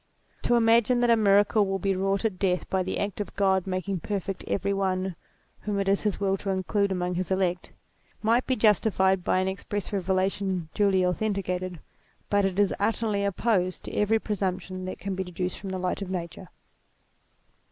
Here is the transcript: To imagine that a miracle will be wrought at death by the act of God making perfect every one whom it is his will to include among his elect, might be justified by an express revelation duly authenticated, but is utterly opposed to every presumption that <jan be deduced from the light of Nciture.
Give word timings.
To 0.41 0.55
imagine 0.55 0.99
that 1.01 1.11
a 1.11 1.15
miracle 1.15 1.67
will 1.67 1.77
be 1.77 1.95
wrought 1.95 2.25
at 2.25 2.39
death 2.39 2.67
by 2.71 2.81
the 2.81 2.97
act 2.97 3.21
of 3.21 3.35
God 3.35 3.67
making 3.67 3.99
perfect 3.99 4.43
every 4.47 4.73
one 4.73 5.15
whom 5.59 5.79
it 5.79 5.87
is 5.87 6.01
his 6.01 6.19
will 6.19 6.37
to 6.37 6.49
include 6.49 6.91
among 6.91 7.13
his 7.13 7.29
elect, 7.29 7.71
might 8.23 8.47
be 8.47 8.55
justified 8.55 9.23
by 9.23 9.37
an 9.37 9.47
express 9.47 9.93
revelation 9.93 10.69
duly 10.73 11.05
authenticated, 11.05 11.79
but 12.31 12.45
is 12.45 12.73
utterly 12.79 13.23
opposed 13.23 13.83
to 13.83 13.93
every 13.93 14.17
presumption 14.17 14.85
that 14.85 14.97
<jan 14.99 15.13
be 15.13 15.23
deduced 15.23 15.59
from 15.59 15.69
the 15.69 15.77
light 15.77 16.01
of 16.01 16.07
Nciture. 16.07 16.47